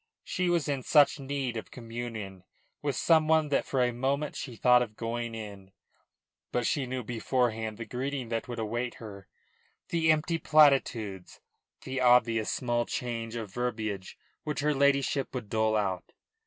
She 0.23 0.49
was 0.49 0.67
in 0.67 0.81
such 0.81 1.19
need 1.19 1.55
of 1.57 1.69
communion 1.69 2.43
with 2.81 2.95
some 2.95 3.27
one 3.27 3.49
that 3.49 3.65
for 3.65 3.83
a 3.83 3.93
moment 3.93 4.35
she 4.35 4.55
thought 4.55 4.81
of 4.81 4.95
going 4.95 5.35
in. 5.35 5.73
But 6.51 6.65
she 6.65 6.87
knew 6.87 7.03
beforehand 7.03 7.77
the 7.77 7.85
greeting 7.85 8.29
that 8.29 8.47
would 8.47 8.57
await 8.57 8.95
her; 8.95 9.27
the 9.89 10.11
empty 10.11 10.39
platitudes, 10.39 11.39
the 11.83 12.01
obvious 12.01 12.49
small 12.51 12.87
change 12.87 13.35
of 13.35 13.53
verbiage 13.53 14.17
which 14.43 14.61
her 14.61 14.73
ladyship 14.73 15.35
would 15.35 15.49
dole 15.49 15.75
out. 15.77 16.13